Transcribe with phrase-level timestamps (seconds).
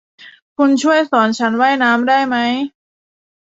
[0.57, 2.51] คุณช่วยสอนฉันว่ายน้ำได้มั้ย